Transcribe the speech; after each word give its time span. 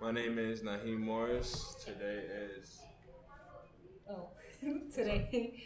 My 0.00 0.10
name 0.12 0.38
is 0.38 0.62
Naheem 0.62 1.00
Morris. 1.00 1.74
Today 1.84 2.22
is 2.58 2.80
Oh, 4.08 4.28
today, 4.94 5.62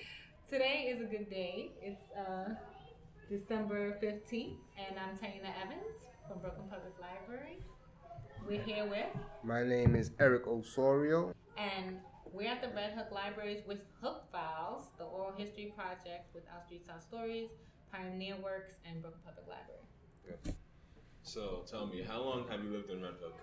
today 0.50 0.91
is 0.92 1.00
a 1.00 1.04
good 1.04 1.30
day. 1.30 1.71
It's 1.80 2.03
uh, 2.12 2.54
December 3.30 3.96
fifteenth, 4.00 4.58
and 4.76 4.98
I'm 4.98 5.16
Taina 5.16 5.50
Evans 5.64 5.96
from 6.28 6.40
Brooklyn 6.40 6.66
Public 6.68 6.94
Library. 7.00 7.58
We're 8.46 8.62
here 8.62 8.86
with, 8.86 9.06
My 9.42 9.62
name 9.64 9.94
is 9.94 10.10
Eric 10.21 10.46
Osorio. 10.46 11.32
and 11.56 11.96
we're 12.30 12.51
at 12.51 12.60
the 12.60 12.69
Red 12.76 12.92
Hook 12.94 13.10
Libraries 13.12 13.62
with 13.66 13.78
Hook 14.03 14.24
Files, 14.30 14.88
the 14.98 15.04
oral 15.04 15.32
history 15.37 15.72
project 15.76 16.34
with 16.34 16.42
Our 16.52 16.62
Street 16.66 16.84
South 16.87 17.02
Stories, 17.02 17.48
Pioneer 17.92 18.37
Works, 18.42 18.74
and 18.84 19.01
Brooklyn 19.01 19.23
Public 19.24 19.46
Library. 19.48 20.56
so. 21.23 21.62
Tell 21.70 21.87
me, 21.87 22.02
how 22.02 22.20
long 22.20 22.46
have 22.51 22.62
you 22.62 22.70
lived 22.70 22.91
in 22.91 23.01
Red 23.01 23.14
Hook? 23.23 23.38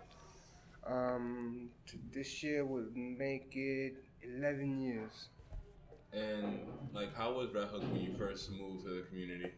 Um, 0.86 1.70
t- 1.88 2.00
this 2.12 2.42
year 2.44 2.66
would 2.66 2.96
make 2.96 3.52
it 3.56 3.96
11 4.24 4.82
years. 4.82 5.30
And 6.14 6.60
like, 6.94 7.16
how 7.16 7.34
was 7.34 7.54
Red 7.54 7.68
Hook 7.68 7.84
when 7.84 8.02
you 8.02 8.14
first 8.18 8.52
moved 8.52 8.86
to 8.86 8.96
the 8.96 9.02
community? 9.04 9.52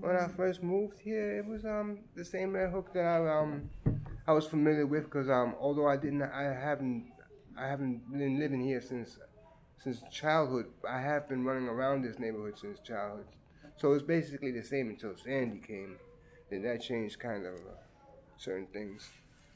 When 0.00 0.16
I 0.16 0.28
first 0.28 0.62
moved 0.62 0.98
here, 0.98 1.38
it 1.38 1.46
was 1.46 1.64
um 1.64 2.00
the 2.14 2.24
same 2.24 2.52
Red 2.52 2.70
Hook 2.70 2.92
that 2.94 3.04
I 3.04 3.40
um 3.40 3.70
I 4.26 4.32
was 4.32 4.46
familiar 4.46 4.86
with 4.86 5.04
because 5.04 5.28
um 5.30 5.54
although 5.60 5.88
I 5.88 5.96
didn't 5.96 6.22
I 6.22 6.42
haven't 6.44 7.12
I 7.56 7.66
haven't 7.68 8.10
been 8.12 8.38
living 8.38 8.60
here 8.62 8.80
since 8.80 9.18
since 9.78 10.02
childhood. 10.10 10.66
I 10.88 11.00
have 11.00 11.28
been 11.28 11.44
running 11.44 11.68
around 11.68 12.02
this 12.02 12.18
neighborhood 12.18 12.56
since 12.58 12.78
childhood, 12.80 13.26
so 13.76 13.92
it's 13.92 14.02
basically 14.02 14.50
the 14.50 14.62
same 14.64 14.88
until 14.90 15.14
Sandy 15.16 15.58
came. 15.58 15.96
Then 16.50 16.62
that 16.62 16.82
changed 16.82 17.18
kind 17.18 17.46
of 17.46 17.54
uh, 17.54 17.74
certain 18.36 18.66
things. 18.66 19.08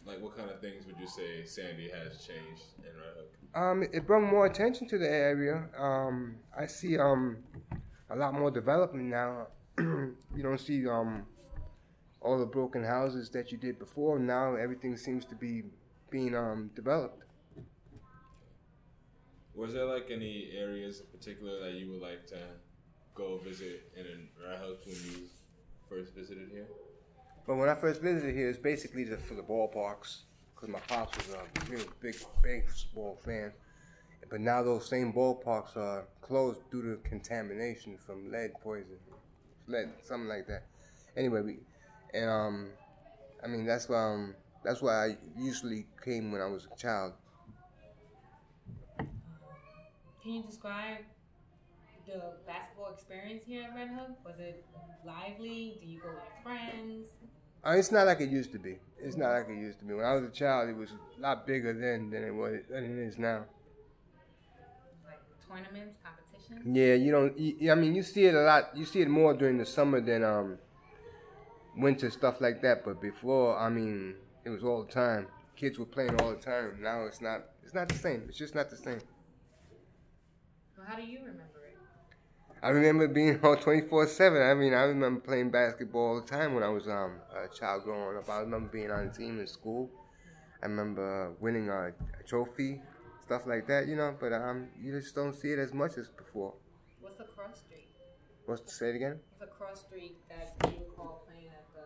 Like, 0.06 0.20
what 0.20 0.36
kind 0.36 0.50
of 0.50 0.60
things 0.60 0.86
would 0.86 0.98
you 0.98 1.06
say 1.06 1.44
Sandy 1.44 1.90
has 1.90 2.24
changed 2.24 2.62
in 2.78 2.84
Red 2.84 3.14
Hook? 3.16 3.32
Um, 3.54 3.82
it 3.82 4.06
brought 4.06 4.22
more 4.22 4.46
attention 4.46 4.88
to 4.88 4.98
the 4.98 5.08
area. 5.08 5.68
Um, 5.78 6.36
I 6.58 6.66
see 6.66 6.98
um, 6.98 7.38
a 8.10 8.16
lot 8.16 8.34
more 8.34 8.50
development 8.50 9.08
now. 9.08 9.48
you 9.78 10.42
don't 10.42 10.60
see 10.60 10.86
um, 10.88 11.26
all 12.20 12.38
the 12.38 12.46
broken 12.46 12.84
houses 12.84 13.30
that 13.30 13.50
you 13.52 13.58
did 13.58 13.78
before. 13.78 14.18
Now 14.18 14.54
everything 14.54 14.96
seems 14.96 15.24
to 15.26 15.34
be 15.34 15.64
being 16.10 16.34
um, 16.34 16.70
developed. 16.74 17.24
Was 19.54 19.74
there 19.74 19.84
like 19.84 20.10
any 20.10 20.50
areas 20.56 21.00
in 21.00 21.06
particular 21.06 21.60
that 21.60 21.74
you 21.74 21.90
would 21.90 22.00
like 22.00 22.26
to 22.28 22.38
go 23.14 23.38
visit 23.44 23.92
in 23.96 24.28
Red 24.42 24.58
Hook 24.58 24.80
when 24.86 24.96
you 24.96 25.28
first 25.88 26.14
visited 26.14 26.48
here? 26.50 26.66
But 27.46 27.56
when 27.56 27.68
I 27.68 27.74
first 27.74 28.00
visited 28.00 28.34
here, 28.34 28.48
it's 28.48 28.58
basically 28.58 29.04
just 29.04 29.22
for 29.22 29.34
the 29.34 29.42
ballparks 29.42 30.22
because 30.54 30.68
my 30.68 30.80
pops 30.80 31.16
was 31.16 31.36
a 31.36 31.70
real 31.70 31.84
big 32.00 32.16
baseball 32.42 33.18
fan. 33.24 33.52
But 34.28 34.40
now 34.40 34.62
those 34.62 34.88
same 34.88 35.12
ballparks 35.12 35.76
are 35.76 36.04
closed 36.20 36.60
due 36.70 36.82
to 36.82 37.00
contamination 37.02 37.96
from 38.06 38.30
lead 38.30 38.52
poison, 38.62 38.98
lead 39.66 39.88
something 40.04 40.28
like 40.28 40.46
that. 40.46 40.66
Anyway, 41.16 41.40
we, 41.40 41.58
and 42.14 42.30
um, 42.30 42.68
I 43.42 43.48
mean 43.48 43.66
that's 43.66 43.88
why 43.88 44.04
um, 44.04 44.34
that's 44.62 44.82
why 44.82 45.06
I 45.06 45.16
usually 45.36 45.86
came 46.04 46.30
when 46.30 46.40
I 46.40 46.46
was 46.46 46.68
a 46.72 46.76
child. 46.76 47.14
Can 50.22 50.32
you 50.32 50.42
describe 50.42 50.98
the 52.06 52.34
basketball 52.46 52.92
experience 52.92 53.42
here 53.44 53.64
at 53.64 53.74
Red 53.74 53.88
Hook? 53.88 54.18
Was 54.24 54.38
it 54.38 54.64
lively? 55.04 55.78
Do 55.80 55.86
you 55.88 56.00
go 56.00 56.10
with 56.10 56.42
friends? 56.42 56.99
It's 57.64 57.92
not 57.92 58.06
like 58.06 58.20
it 58.20 58.30
used 58.30 58.52
to 58.52 58.58
be. 58.58 58.78
It's 58.98 59.16
not 59.16 59.32
like 59.32 59.48
it 59.48 59.58
used 59.58 59.78
to 59.80 59.84
be. 59.84 59.94
When 59.94 60.04
I 60.04 60.14
was 60.14 60.24
a 60.24 60.30
child, 60.30 60.68
it 60.68 60.76
was 60.76 60.90
a 60.92 61.20
lot 61.20 61.46
bigger 61.46 61.72
then 61.72 62.10
than 62.10 62.24
it 62.24 62.34
was 62.34 62.60
than 62.70 62.84
it 62.84 63.06
is 63.06 63.18
now. 63.18 63.44
Like 65.06 65.20
tournaments, 65.46 65.96
competitions? 66.02 66.76
Yeah, 66.76 66.94
you 66.94 67.10
don't. 67.10 67.38
You, 67.38 67.72
I 67.72 67.74
mean, 67.74 67.94
you 67.94 68.02
see 68.02 68.24
it 68.24 68.34
a 68.34 68.40
lot. 68.42 68.76
You 68.76 68.84
see 68.84 69.02
it 69.02 69.08
more 69.08 69.34
during 69.34 69.58
the 69.58 69.66
summer 69.66 70.00
than 70.00 70.24
um 70.24 70.58
winter 71.76 72.10
stuff 72.10 72.40
like 72.40 72.62
that. 72.62 72.84
But 72.84 73.00
before, 73.00 73.58
I 73.58 73.68
mean, 73.68 74.14
it 74.44 74.50
was 74.50 74.64
all 74.64 74.82
the 74.82 74.92
time. 74.92 75.26
Kids 75.56 75.78
were 75.78 75.84
playing 75.86 76.18
all 76.20 76.30
the 76.30 76.36
time. 76.36 76.78
Now 76.80 77.04
it's 77.04 77.20
not. 77.20 77.44
It's 77.62 77.74
not 77.74 77.88
the 77.88 77.98
same. 77.98 78.24
It's 78.28 78.38
just 78.38 78.54
not 78.54 78.70
the 78.70 78.76
same. 78.76 79.00
Well, 80.76 80.86
how 80.86 80.96
do 80.96 81.02
you 81.02 81.18
remember? 81.18 81.59
I 82.62 82.68
remember 82.70 83.08
being 83.08 83.40
on 83.44 83.58
twenty 83.58 83.82
four 83.86 84.06
seven. 84.06 84.42
I 84.42 84.54
mean, 84.54 84.74
I 84.74 84.82
remember 84.82 85.20
playing 85.20 85.50
basketball 85.50 86.02
all 86.08 86.20
the 86.20 86.26
time 86.26 86.54
when 86.54 86.62
I 86.62 86.68
was 86.68 86.86
um 86.88 87.20
a 87.34 87.48
child 87.48 87.84
growing 87.84 88.16
up. 88.18 88.28
I 88.28 88.40
remember 88.40 88.68
being 88.68 88.90
on 88.90 89.06
a 89.06 89.10
team 89.10 89.38
in 89.40 89.46
school. 89.46 89.90
I 90.62 90.66
remember 90.66 91.32
winning 91.40 91.68
a, 91.70 91.88
a 92.20 92.22
trophy, 92.26 92.80
stuff 93.24 93.46
like 93.46 93.66
that. 93.68 93.88
You 93.88 93.96
know, 93.96 94.14
but 94.20 94.32
um, 94.32 94.68
you 94.80 94.92
just 95.00 95.14
don't 95.14 95.34
see 95.34 95.48
it 95.52 95.58
as 95.58 95.72
much 95.72 95.98
as 95.98 96.08
before. 96.08 96.54
What's 97.00 97.16
the 97.18 97.24
cross 97.24 97.60
street? 97.60 97.88
What's 98.46 98.62
to 98.62 98.70
say 98.70 98.90
it 98.90 98.96
again? 98.96 99.20
What's 99.38 99.52
a 99.52 99.54
cross 99.54 99.80
street 99.82 100.16
that 100.28 100.54
you 100.72 100.80
recall 100.88 101.24
playing 101.26 101.48
at 101.48 101.66
the? 101.74 101.84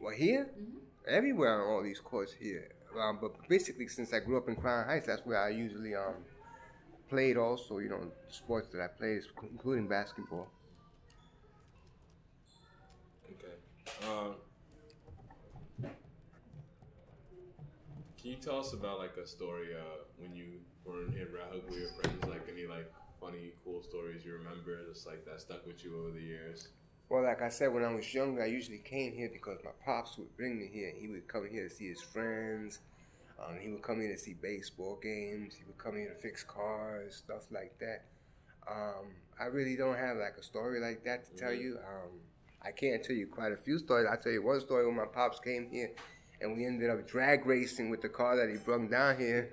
Well, 0.00 0.14
here, 0.14 0.46
Mhm. 0.58 0.80
everywhere 1.06 1.54
on 1.62 1.68
all 1.68 1.82
these 1.82 2.00
courts 2.00 2.32
here. 2.32 2.68
Um, 2.98 3.18
but 3.20 3.32
basically, 3.48 3.86
since 3.88 4.12
I 4.12 4.20
grew 4.20 4.36
up 4.38 4.48
in 4.48 4.56
Crown 4.56 4.86
Heights, 4.86 5.06
that's 5.06 5.24
where 5.24 5.38
I 5.40 5.50
usually 5.50 5.94
um 5.94 6.24
played. 7.10 7.36
Also, 7.36 7.78
you 7.78 7.90
know, 7.90 8.00
sports 8.30 8.68
that 8.72 8.80
I 8.80 8.86
played, 8.86 9.22
including 9.42 9.88
basketball. 9.88 10.48
Okay. 13.26 14.08
Um, 14.08 14.34
can 18.20 18.30
you 18.30 18.36
tell 18.36 18.60
us 18.60 18.72
about 18.72 18.98
like 18.98 19.16
a 19.22 19.26
story 19.26 19.74
uh, 19.74 20.04
when 20.18 20.34
you 20.34 20.60
were 20.84 21.02
in 21.02 21.28
Red 21.34 21.52
Hook 21.52 21.68
with 21.68 21.78
your 21.78 21.88
friends? 22.00 22.24
Like 22.24 22.48
any 22.50 22.66
like 22.66 22.90
funny, 23.20 23.52
cool 23.64 23.82
stories 23.82 24.24
you 24.24 24.32
remember, 24.32 24.78
just 24.88 25.06
like 25.06 25.24
that 25.26 25.40
stuck 25.40 25.66
with 25.66 25.84
you 25.84 25.98
over 25.98 26.10
the 26.12 26.22
years? 26.22 26.68
Well, 27.08 27.24
like 27.24 27.42
I 27.42 27.48
said, 27.48 27.74
when 27.74 27.84
I 27.84 27.92
was 27.92 28.14
younger, 28.14 28.42
I 28.42 28.46
usually 28.46 28.78
came 28.78 29.12
here 29.12 29.28
because 29.32 29.58
my 29.64 29.72
pops 29.84 30.16
would 30.16 30.34
bring 30.36 30.60
me 30.60 30.70
here. 30.72 30.92
He 30.96 31.08
would 31.08 31.26
come 31.26 31.48
here 31.50 31.68
to 31.68 31.74
see 31.74 31.88
his 31.88 32.00
friends. 32.00 32.78
Um, 33.40 33.58
he 33.60 33.70
would 33.70 33.82
come 33.82 34.00
here 34.00 34.12
to 34.12 34.18
see 34.18 34.34
baseball 34.34 34.98
games. 35.02 35.54
He 35.54 35.64
would 35.64 35.78
come 35.78 35.96
here 35.96 36.08
to 36.12 36.20
fix 36.20 36.44
cars, 36.44 37.16
stuff 37.16 37.46
like 37.50 37.78
that. 37.78 38.04
Um, 38.70 39.06
I 39.40 39.44
really 39.46 39.76
don't 39.76 39.96
have 39.96 40.18
like 40.18 40.34
a 40.38 40.42
story 40.42 40.80
like 40.80 41.04
that 41.04 41.24
to 41.26 41.34
tell 41.34 41.50
Mhm. 41.50 41.60
you. 41.60 41.78
Um, 41.78 42.20
I 42.62 42.72
can't 42.72 43.02
tell 43.02 43.16
you 43.16 43.26
quite 43.26 43.52
a 43.52 43.56
few 43.56 43.78
stories. 43.78 44.06
I'll 44.10 44.18
tell 44.18 44.32
you 44.32 44.42
one 44.42 44.60
story 44.60 44.86
when 44.86 44.96
my 44.96 45.06
pops 45.06 45.40
came 45.40 45.70
here 45.70 45.90
and 46.42 46.54
we 46.54 46.66
ended 46.66 46.90
up 46.90 47.06
drag 47.08 47.46
racing 47.46 47.88
with 47.88 48.02
the 48.02 48.08
car 48.10 48.36
that 48.36 48.50
he 48.50 48.56
brought 48.58 48.90
down 48.90 49.16
here 49.16 49.48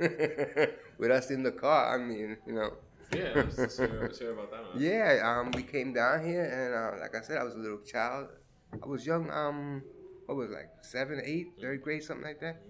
with 0.98 1.12
us 1.12 1.31
in 1.31 1.44
the 1.44 1.52
car. 1.52 1.96
I 1.96 1.98
mean, 1.98 2.38
you 2.46 2.54
know. 2.54 2.74
Yeah, 3.14 3.31
let's, 3.36 3.58
let's, 3.58 3.78
hear, 3.78 4.00
let's 4.02 4.19
hear 4.19 4.34
about 4.34 4.52
that 4.52 4.74
one. 4.74 4.81
Yeah, 4.81 5.22
um, 5.24 5.52
we 5.52 5.64
came 5.64 5.94
down 5.94 6.25
here, 6.25 6.44
and 6.44 6.74
uh, 6.75 7.02
like 7.02 7.16
I 7.16 7.22
said, 7.22 7.38
I 7.38 7.44
was 7.46 7.56
a 7.56 7.58
little 7.58 7.80
child. 7.80 8.28
I 8.74 8.86
was 8.86 9.06
young. 9.06 9.31
Um, 9.31 9.81
what 10.25 10.36
was 10.36 10.50
it, 10.52 10.54
like 10.56 10.69
seven, 10.81 11.22
eight, 11.24 11.54
third 11.62 11.81
grade, 11.81 12.04
something 12.04 12.25
like 12.25 12.42
that. 12.42 12.62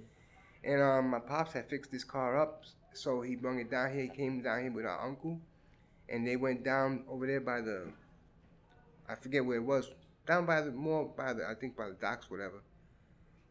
And 0.67 0.81
um, 0.81 1.09
my 1.11 1.19
pops 1.19 1.53
had 1.53 1.69
fixed 1.69 1.91
this 1.93 2.03
car 2.03 2.37
up, 2.37 2.63
so 2.93 3.21
he 3.21 3.37
brought 3.37 3.57
it 3.57 3.71
down 3.71 3.93
here. 3.93 4.01
He 4.03 4.09
came 4.09 4.41
down 4.41 4.63
here 4.63 4.71
with 4.71 4.85
our 4.85 5.07
uncle, 5.07 5.39
and 6.09 6.27
they 6.27 6.35
went 6.35 6.65
down 6.65 7.03
over 7.09 7.25
there 7.25 7.39
by 7.39 7.61
the, 7.61 7.87
I 9.07 9.15
forget 9.15 9.45
where 9.45 9.55
it 9.55 9.63
was, 9.63 9.89
down 10.27 10.45
by 10.45 10.59
the 10.59 10.71
more 10.71 11.05
by 11.05 11.31
the 11.31 11.47
I 11.49 11.55
think 11.55 11.77
by 11.77 11.87
the 11.87 11.95
docks, 11.95 12.29
whatever, 12.29 12.61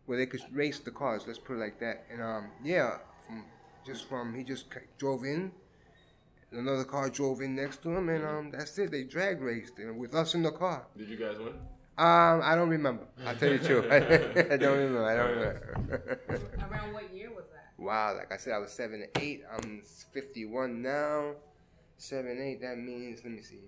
where 0.04 0.18
they 0.18 0.26
could 0.26 0.42
race 0.52 0.78
the 0.78 0.90
cars. 0.90 1.24
Let's 1.26 1.38
put 1.38 1.54
it 1.54 1.60
like 1.60 1.80
that. 1.80 2.04
And 2.12 2.20
um, 2.20 2.50
yeah, 2.62 2.98
from 3.26 3.44
just 3.86 4.06
from 4.10 4.34
he 4.34 4.44
just 4.44 4.66
drove 4.98 5.24
in. 5.24 5.52
Another 6.52 6.84
car 6.84 7.08
drove 7.08 7.40
in 7.40 7.56
next 7.56 7.82
to 7.82 7.96
him, 7.96 8.10
and 8.10 8.24
um, 8.24 8.50
that's 8.50 8.78
it. 8.78 8.90
They 8.90 9.04
drag 9.04 9.40
raced 9.40 9.78
and 9.78 9.98
with 9.98 10.14
us 10.14 10.34
in 10.34 10.42
the 10.42 10.52
car. 10.52 10.86
Did 10.96 11.08
you 11.08 11.16
guys 11.16 11.38
win? 11.38 11.54
Um, 11.98 12.42
I 12.44 12.54
don't 12.54 12.68
remember. 12.68 13.04
I'll 13.24 13.34
tell 13.36 13.50
you 13.50 13.58
the 13.58 13.66
truth. 13.66 13.86
I 14.52 14.56
don't 14.58 14.76
remember. 14.76 15.04
I 15.04 15.16
don't 15.16 15.30
remember. 15.30 16.20
Around 16.70 16.92
what 16.92 17.14
year 17.14 17.30
was 17.30 17.46
that? 17.52 17.66
wow, 17.78 18.14
like 18.14 18.32
I 18.32 18.36
said, 18.36 18.52
I 18.52 18.58
was 18.58 18.70
seven 18.70 19.02
and 19.02 19.22
eight. 19.22 19.44
I'm 19.50 19.82
51 20.12 20.82
now. 20.82 21.32
Seven, 21.96 22.38
eight. 22.40 22.60
That 22.60 22.76
means 22.76 23.20
let 23.24 23.32
me 23.32 23.40
see, 23.40 23.60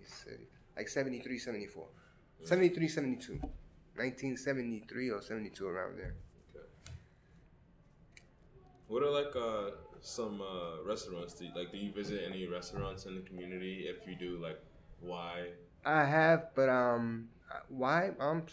like 0.76 0.88
73, 0.88 1.38
74, 1.38 1.86
73, 2.44 2.88
72, 2.88 3.32
1973 3.32 5.10
or 5.10 5.22
72 5.22 5.66
around 5.66 5.98
there. 5.98 6.14
Okay. 6.54 6.66
What 8.88 9.02
are 9.02 9.10
like 9.10 9.34
uh, 9.34 9.76
some 10.02 10.42
uh, 10.42 10.84
restaurants? 10.84 11.32
Do 11.32 11.46
you, 11.46 11.50
like, 11.56 11.72
do 11.72 11.78
you 11.78 11.92
visit 11.92 12.24
any 12.28 12.46
restaurants 12.46 13.06
in 13.06 13.14
the 13.14 13.22
community? 13.22 13.86
If 13.88 14.06
you 14.06 14.14
do, 14.16 14.38
like, 14.42 14.60
why? 15.00 15.48
I 15.86 16.04
have, 16.04 16.50
but 16.54 16.68
um, 16.68 17.28
why? 17.68 18.10
Um, 18.20 18.44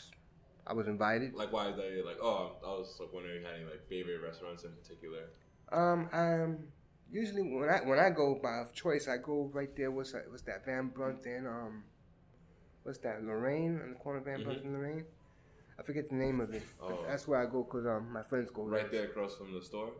I 0.67 0.73
was 0.73 0.87
invited. 0.87 1.33
Like, 1.33 1.51
why 1.51 1.69
is 1.69 1.75
that? 1.75 2.03
Like, 2.05 2.17
oh, 2.21 2.53
I 2.65 2.69
was 2.69 2.97
like 2.99 3.13
wondering 3.13 3.37
if 3.37 3.41
you 3.41 3.47
had 3.47 3.55
any 3.55 3.65
like 3.65 3.87
favorite 3.87 4.21
restaurants 4.21 4.63
in 4.63 4.71
particular. 4.71 5.19
Um, 5.71 6.09
um, 6.13 6.57
usually 7.11 7.43
when 7.43 7.69
I 7.69 7.79
when 7.83 7.99
I 7.99 8.09
go 8.09 8.39
by 8.41 8.63
choice, 8.73 9.07
I 9.07 9.17
go 9.17 9.49
right 9.53 9.75
there. 9.75 9.91
What's 9.91 10.13
that? 10.13 10.23
What's 10.29 10.43
that? 10.43 10.65
Van 10.65 10.87
Brunt 10.87 11.25
and 11.25 11.47
um, 11.47 11.83
what's 12.83 12.99
that? 12.99 13.23
Lorraine 13.23 13.79
on 13.83 13.89
the 13.91 13.95
corner 13.95 14.19
of 14.19 14.25
Van 14.25 14.43
Brunt 14.43 14.63
and 14.63 14.73
Lorraine. 14.73 15.05
I 15.77 15.83
forget 15.83 16.09
the 16.09 16.15
name 16.15 16.39
of 16.39 16.53
it. 16.53 16.63
Oh. 16.81 17.03
That's 17.07 17.27
where 17.27 17.45
I 17.45 17.51
go 17.51 17.63
because 17.63 17.85
um, 17.85 18.11
my 18.11 18.23
friends 18.23 18.49
go 18.49 18.63
Right 18.63 18.89
there. 18.89 19.01
there 19.01 19.09
across 19.09 19.35
from 19.35 19.53
the 19.53 19.61
store. 19.61 19.91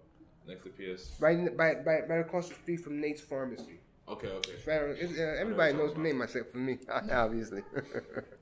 Next 0.48 0.63
to 0.63 0.69
PS. 0.69 1.19
Right, 1.19 1.38
in 1.38 1.45
the, 1.45 1.51
right, 1.51 1.86
right, 1.86 2.07
right 2.07 2.19
across 2.19 2.50
the 2.50 2.56
street 2.56 2.77
from 2.77 3.01
Nate's 3.01 3.21
Pharmacy. 3.21 3.80
Okay, 4.07 4.27
okay. 4.27 4.51
It's 4.51 4.68
right 4.68 4.81
on, 4.81 4.95
it's, 4.98 5.18
uh, 5.18 5.36
everybody 5.39 5.74
knows 5.74 5.95
the 5.95 6.00
name 6.00 6.21
except 6.21 6.51
for 6.51 6.59
me, 6.59 6.77
obviously. 7.12 7.63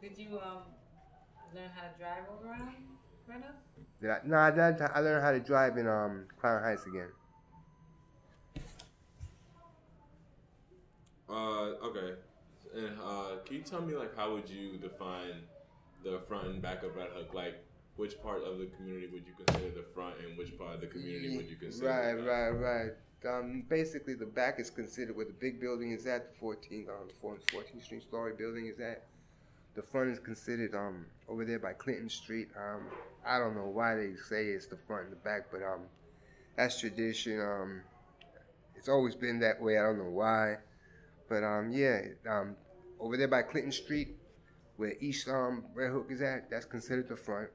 Did 0.00 0.16
you 0.16 0.38
um 0.38 0.62
learn 1.54 1.70
how 1.74 1.82
to 1.82 1.98
drive 1.98 2.24
over 2.32 2.52
on 2.52 2.74
Reno? 3.26 3.46
Did 4.00 4.10
I, 4.10 4.18
no, 4.24 4.36
I, 4.36 4.50
did, 4.50 4.80
I 4.80 5.00
learned 5.00 5.24
how 5.24 5.32
to 5.32 5.40
drive 5.40 5.76
in 5.76 5.88
um, 5.88 6.26
Crown 6.38 6.62
Heights 6.62 6.86
again. 6.86 7.08
Uh, 11.28 11.84
okay. 11.84 12.14
And 12.76 12.96
uh, 13.04 13.38
can 13.44 13.56
you 13.56 13.62
tell 13.62 13.80
me 13.82 13.94
like 13.94 14.16
how 14.16 14.32
would 14.34 14.48
you 14.48 14.76
define 14.76 15.42
the 16.04 16.20
front 16.28 16.46
and 16.46 16.62
back 16.62 16.84
of 16.84 16.94
Red 16.94 17.08
Hook? 17.14 17.34
Like, 17.34 17.64
which 17.96 18.22
part 18.22 18.44
of 18.44 18.58
the 18.58 18.66
community 18.66 19.08
would 19.12 19.24
you 19.26 19.32
consider 19.44 19.70
the 19.70 19.84
front, 19.94 20.14
and 20.24 20.38
which 20.38 20.56
part 20.56 20.76
of 20.76 20.80
the 20.80 20.86
community 20.86 21.36
would 21.36 21.50
you 21.50 21.56
consider? 21.56 21.88
Right, 21.88 22.14
the 22.14 22.22
back? 22.22 22.30
right, 22.30 22.92
right. 23.24 23.38
Um, 23.40 23.64
basically, 23.68 24.14
the 24.14 24.26
back 24.26 24.60
is 24.60 24.70
considered 24.70 25.16
where 25.16 25.26
the 25.26 25.32
big 25.32 25.60
building 25.60 25.90
is 25.90 26.06
at, 26.06 26.30
the 26.30 26.46
14th, 26.46 26.88
um, 26.88 27.08
14th 27.20 27.82
Street 27.82 28.02
story 28.02 28.32
building 28.38 28.66
is 28.66 28.78
at. 28.78 29.02
The 29.78 29.84
front 29.84 30.10
is 30.10 30.18
considered 30.18 30.74
um, 30.74 31.06
over 31.28 31.44
there 31.44 31.60
by 31.60 31.72
Clinton 31.72 32.10
Street. 32.10 32.48
Um, 32.56 32.88
I 33.24 33.38
don't 33.38 33.54
know 33.54 33.70
why 33.72 33.94
they 33.94 34.14
say 34.28 34.46
it's 34.46 34.66
the 34.66 34.76
front 34.76 35.04
and 35.04 35.12
the 35.12 35.20
back, 35.20 35.52
but 35.52 35.62
um, 35.62 35.82
that's 36.56 36.80
tradition. 36.80 37.40
Um, 37.40 37.82
it's 38.74 38.88
always 38.88 39.14
been 39.14 39.38
that 39.38 39.62
way. 39.62 39.78
I 39.78 39.82
don't 39.82 39.98
know 39.98 40.10
why, 40.10 40.56
but 41.28 41.44
um, 41.44 41.70
yeah, 41.70 42.00
um, 42.28 42.56
over 42.98 43.16
there 43.16 43.28
by 43.28 43.42
Clinton 43.42 43.70
Street, 43.70 44.16
where 44.78 44.94
East 45.00 45.28
um, 45.28 45.62
Red 45.76 45.92
Hook 45.92 46.08
is 46.10 46.22
at, 46.22 46.50
that's 46.50 46.66
considered 46.66 47.08
the 47.08 47.16
front. 47.16 47.48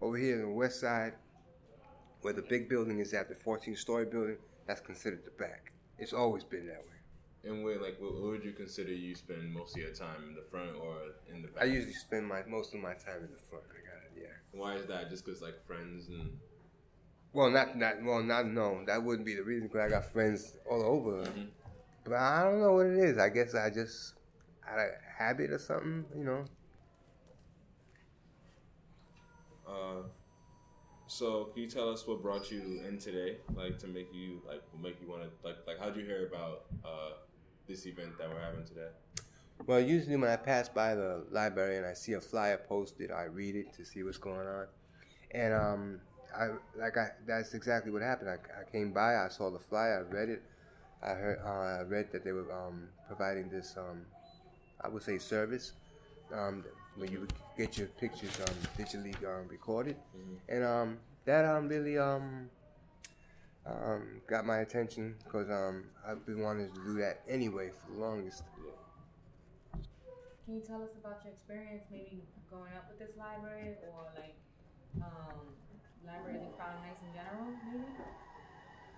Over 0.00 0.16
here 0.16 0.36
on 0.36 0.52
the 0.52 0.56
west 0.56 0.80
side, 0.80 1.12
where 2.22 2.32
the 2.32 2.46
big 2.48 2.70
building 2.70 2.98
is 2.98 3.12
at, 3.12 3.28
the 3.28 3.34
14 3.34 3.76
story 3.76 4.06
building, 4.06 4.38
that's 4.66 4.80
considered 4.80 5.20
the 5.26 5.32
back. 5.32 5.70
It's 5.98 6.14
always 6.14 6.44
been 6.44 6.66
that 6.68 6.78
way. 6.78 7.01
And 7.44 7.64
where 7.64 7.80
like 7.80 7.96
what, 8.00 8.14
what 8.14 8.22
would 8.22 8.44
you 8.44 8.52
consider 8.52 8.92
you 8.92 9.14
spend 9.14 9.52
most 9.52 9.74
of 9.76 9.82
your 9.82 9.90
time 9.92 10.28
in 10.28 10.34
the 10.34 10.42
front 10.42 10.76
or 10.76 10.98
in 11.28 11.42
the 11.42 11.48
back? 11.48 11.62
I 11.64 11.66
usually 11.66 11.92
spend 11.94 12.26
my 12.26 12.42
most 12.46 12.72
of 12.74 12.80
my 12.80 12.94
time 12.94 13.24
in 13.24 13.32
the 13.32 13.42
front. 13.50 13.64
I 13.70 13.80
got 13.82 14.02
it, 14.06 14.22
yeah. 14.22 14.58
Why 14.60 14.74
is 14.76 14.86
that? 14.86 15.10
Just 15.10 15.24
because 15.24 15.42
like 15.42 15.64
friends 15.66 16.08
and 16.08 16.38
Well, 17.32 17.50
not 17.50 17.76
not 17.76 18.02
well, 18.02 18.22
not 18.22 18.46
no. 18.46 18.84
That 18.86 19.02
wouldn't 19.02 19.26
be 19.26 19.34
the 19.34 19.42
reason 19.42 19.68
because 19.68 19.80
I 19.80 19.88
got 19.88 20.04
friends 20.12 20.56
all 20.70 20.82
over. 20.82 21.24
Mhm. 21.24 21.48
But 22.04 22.14
I 22.14 22.44
don't 22.44 22.60
know 22.60 22.72
what 22.74 22.86
it 22.86 22.98
is. 22.98 23.18
I 23.18 23.28
guess 23.28 23.54
I 23.54 23.70
just 23.70 24.14
had 24.60 24.78
a 24.78 24.90
habit 25.18 25.50
or 25.50 25.58
something, 25.58 26.04
you 26.16 26.24
know. 26.24 26.44
Uh, 29.66 30.02
so 31.06 31.44
can 31.52 31.62
you 31.62 31.68
tell 31.68 31.88
us 31.90 32.06
what 32.06 32.22
brought 32.22 32.50
you 32.50 32.80
in 32.86 32.98
today? 32.98 33.38
Like 33.54 33.78
to 33.80 33.86
make 33.86 34.12
you 34.14 34.40
like 34.46 34.62
make 34.82 35.00
you 35.00 35.08
want 35.08 35.22
to 35.22 35.28
like 35.46 35.56
like 35.66 35.78
how'd 35.78 35.96
you 35.96 36.04
hear 36.04 36.26
about 36.26 36.64
uh 36.84 37.12
this 37.72 37.86
event 37.86 38.16
that 38.18 38.28
we're 38.28 38.40
having 38.40 38.64
today? 38.64 38.88
Well, 39.66 39.80
usually 39.80 40.16
when 40.16 40.28
I 40.30 40.36
pass 40.36 40.68
by 40.68 40.94
the 40.94 41.24
library 41.30 41.78
and 41.78 41.86
I 41.86 41.94
see 41.94 42.12
a 42.14 42.20
flyer 42.20 42.58
posted, 42.68 43.10
I 43.10 43.24
read 43.24 43.54
it 43.56 43.72
to 43.74 43.84
see 43.84 44.02
what's 44.02 44.18
going 44.18 44.46
on. 44.46 44.66
And 45.30 45.54
um, 45.54 46.00
I 46.36 46.48
like 46.76 46.96
I 46.98 47.06
that's 47.26 47.54
exactly 47.54 47.90
what 47.90 48.02
happened. 48.02 48.30
I, 48.30 48.38
I 48.60 48.70
came 48.70 48.92
by, 48.92 49.16
I 49.16 49.28
saw 49.28 49.50
the 49.50 49.58
flyer, 49.58 50.06
I 50.06 50.14
read 50.14 50.28
it. 50.28 50.42
I 51.02 51.10
heard 51.22 51.38
uh, 51.44 51.80
I 51.80 51.82
read 51.82 52.12
that 52.12 52.22
they 52.24 52.32
were 52.32 52.50
um, 52.52 52.88
providing 53.06 53.48
this 53.48 53.74
um, 53.76 54.02
I 54.84 54.88
would 54.88 55.02
say 55.02 55.18
service 55.18 55.72
um, 56.34 56.64
where 56.96 57.08
you 57.08 57.20
would 57.20 57.32
get 57.56 57.78
your 57.78 57.88
pictures 58.02 58.38
um, 58.46 58.54
digitally 58.78 59.16
um, 59.24 59.48
recorded, 59.48 59.96
Mhm. 60.16 60.36
and 60.48 60.64
um, 60.64 60.98
that 61.24 61.44
um, 61.44 61.68
really 61.68 61.98
um, 61.98 62.50
um, 63.66 64.20
got 64.26 64.44
my 64.44 64.58
attention 64.58 65.14
because 65.24 65.48
um, 65.50 65.84
I've 66.06 66.24
been 66.26 66.40
wanting 66.40 66.70
to 66.72 66.84
do 66.84 66.94
that 67.00 67.22
anyway 67.28 67.70
for 67.70 67.92
the 67.92 68.00
longest. 68.00 68.42
Can 70.44 70.54
you 70.56 70.60
tell 70.60 70.82
us 70.82 70.90
about 71.00 71.20
your 71.24 71.32
experience, 71.32 71.84
maybe 71.90 72.24
growing 72.50 72.72
up 72.76 72.86
with 72.88 72.98
this 72.98 73.16
library, 73.16 73.76
or 73.88 74.10
like 74.16 74.34
um, 75.00 75.38
libraries 76.04 76.42
in 76.42 76.52
Crown 76.56 76.74
Heights 76.84 77.00
in 77.02 77.14
general, 77.14 77.46
maybe? 77.70 77.84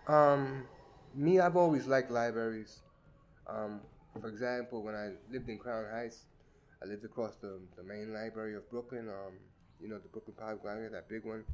Um, 0.06 0.64
me, 1.14 1.40
I've 1.40 1.56
always 1.56 1.86
liked 1.86 2.10
libraries. 2.10 2.80
Um, 3.46 3.80
for 4.20 4.28
example, 4.28 4.82
when 4.82 4.94
I 4.94 5.12
lived 5.30 5.48
in 5.48 5.58
Crown 5.58 5.84
Heights, 5.92 6.24
I 6.82 6.86
lived 6.86 7.04
across 7.04 7.36
the, 7.36 7.60
the 7.76 7.82
main 7.82 8.14
library 8.14 8.56
of 8.56 8.68
Brooklyn. 8.70 9.08
Um, 9.08 9.34
you 9.80 9.88
know, 9.88 9.98
the 9.98 10.08
Brooklyn 10.08 10.36
Public 10.38 10.64
Library, 10.64 10.88
that 10.92 11.08
big 11.08 11.24
one. 11.24 11.44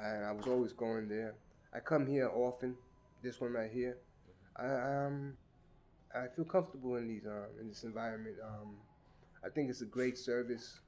And 0.00 0.24
I 0.24 0.32
was 0.32 0.46
always 0.46 0.72
going 0.72 1.08
there. 1.08 1.34
I 1.74 1.80
come 1.80 2.06
here 2.06 2.28
often. 2.28 2.76
This 3.22 3.40
one 3.40 3.52
right 3.52 3.70
here. 3.70 3.96
I 4.56 4.66
um, 5.06 5.34
I 6.14 6.26
feel 6.34 6.44
comfortable 6.44 6.96
in 6.96 7.08
these 7.08 7.26
um, 7.26 7.46
in 7.60 7.68
this 7.68 7.84
environment. 7.84 8.36
Um, 8.44 8.76
I 9.44 9.48
think 9.48 9.70
it's 9.70 9.80
a 9.80 9.86
great 9.86 10.18
service. 10.18 10.80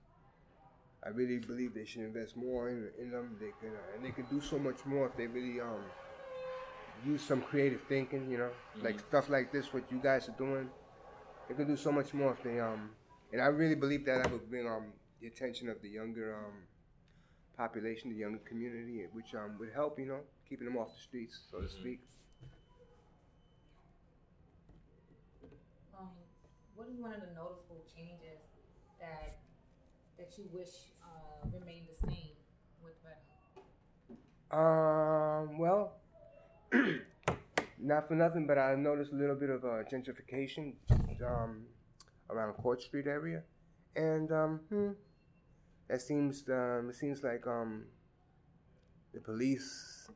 I 1.05 1.11
really 1.11 1.39
believe 1.39 1.75
they 1.75 1.85
should 1.85 2.03
invest 2.03 2.37
more 2.37 2.69
in, 2.71 2.89
in 2.99 3.11
them. 3.11 3.37
They 3.41 3.53
can 3.61 3.75
uh, 3.75 3.95
and 3.95 4.05
they 4.05 4.11
can 4.11 4.25
do 4.27 4.41
so 4.41 4.59
much 4.59 4.85
more 4.85 5.07
if 5.07 5.17
they 5.17 5.27
really 5.27 5.61
um 5.61 5.85
use 7.05 7.23
some 7.23 7.43
creative 7.43 7.83
thinking, 7.89 8.31
you 8.31 8.39
know, 8.39 8.51
like 8.83 8.99
stuff 9.01 9.29
like 9.29 9.53
this, 9.53 9.73
what 9.73 9.91
you 9.91 9.99
guys 9.99 10.29
are 10.29 10.37
doing. 10.39 10.69
They 11.49 11.55
can 11.55 11.67
do 11.67 11.77
so 11.77 11.93
much 11.93 12.15
more 12.15 12.33
if 12.33 12.43
they 12.43 12.61
um, 12.61 12.91
and 13.33 13.41
I 13.41 13.47
really 13.47 13.75
believe 13.75 14.05
that 14.07 14.27
I 14.27 14.29
would 14.31 14.51
bring 14.51 14.67
um 14.67 14.93
the 15.21 15.29
attention 15.29 15.69
of 15.69 15.81
the 15.83 15.89
younger 15.89 16.35
um 16.35 16.55
population, 17.57 18.11
the 18.11 18.17
younger 18.17 18.41
community, 18.45 19.07
which 19.13 19.35
um 19.35 19.57
would 19.59 19.73
help, 19.73 19.99
you 19.99 20.07
know, 20.07 20.21
keeping 20.49 20.67
them 20.67 20.77
off 20.77 20.95
the 20.95 21.01
streets, 21.01 21.41
so 21.51 21.59
to 21.61 21.65
Mhm. 21.67 21.71
speak. 21.71 22.01
Um, 25.99 26.11
what 26.75 26.89
is 26.89 26.99
one 26.99 27.13
of 27.13 27.21
the 27.21 27.33
noticeable 27.35 27.85
changes 27.95 28.41
that 28.99 29.39
that 30.19 30.39
you 30.39 30.45
wish 30.53 30.93
uh, 31.03 31.49
remained 31.53 31.89
the 31.89 32.07
same 32.07 32.37
with 32.83 32.95
Red 33.05 33.19
Um, 34.57 35.59
well, 35.59 36.01
not 37.79 38.07
for 38.09 38.15
nothing, 38.15 38.47
but 38.47 38.59
I 38.59 38.75
noticed 38.77 39.13
a 39.13 39.17
little 39.17 39.35
bit 39.37 39.51
of 39.51 39.65
uh, 39.65 39.83
gentrification 39.91 40.75
um, 41.25 41.67
around 42.31 42.55
Court 42.55 42.81
Street 42.83 43.07
area, 43.07 43.43
and 43.97 44.31
um, 44.31 44.61
hmm, 44.69 44.93
that 45.89 46.01
seems 46.01 46.49
um, 46.49 46.91
it 46.91 46.95
seems 46.97 47.23
like 47.23 47.47
um, 47.47 47.87
the 49.13 49.21
police 49.21 50.09